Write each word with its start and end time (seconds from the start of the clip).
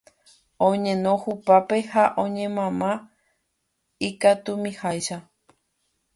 Oñeno 0.67 1.11
hupápe 1.23 1.77
ha 1.91 2.03
oñemama 2.23 2.91
ikatumiháicha 4.09 5.17